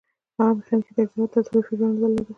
هغه 0.37 0.53
میخانیکي 0.57 0.91
تجهیزات 0.97 1.31
تصادفي 1.35 1.73
بڼه 1.79 1.87
درلوده 1.99 2.29